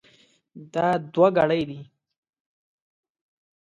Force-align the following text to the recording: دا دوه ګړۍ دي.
دا 0.73 0.87
دوه 1.13 1.27
ګړۍ 1.37 1.61
دي. 1.69 1.79